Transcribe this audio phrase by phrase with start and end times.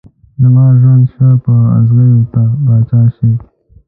[0.41, 3.31] زما ژوند شه په اغزيو ته پاچا شې